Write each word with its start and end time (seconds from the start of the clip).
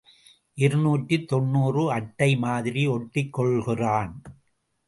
இருநூற்று 0.57 1.25
தொன்னூறு 1.25 1.91
அட்டை 1.91 2.31
மாதிரி 2.37 2.87
ஒட்டிக் 2.87 3.33
கொள்கிறான். 3.33 4.21